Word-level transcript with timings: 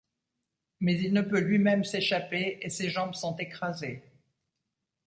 Mais 0.79 0.95
il 0.99 1.13
ne 1.13 1.21
peut 1.21 1.39
lui-même 1.39 1.83
s'échapper 1.83 2.57
et 2.61 2.71
ses 2.71 2.89
jambes 2.89 3.13
sont 3.13 3.35
écrasées. 3.35 4.01